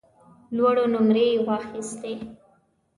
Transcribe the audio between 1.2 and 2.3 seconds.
یې واخیستې.